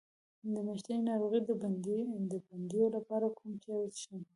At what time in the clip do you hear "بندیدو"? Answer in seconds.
2.49-2.83